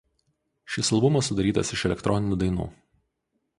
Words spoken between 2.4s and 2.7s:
dainų.